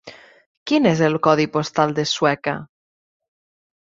Quin 0.69 0.85
és 0.91 1.01
el 1.07 1.17
codi 1.27 1.45
postal 1.57 1.93
de 1.99 2.05
Sueca? 2.13 2.55